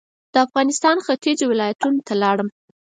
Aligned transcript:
د 0.33 0.35
افغانستان 0.47 0.97
ختيځو 1.05 1.45
ولایتونو 1.51 1.99
ته 2.07 2.13
لاړم. 2.21 2.49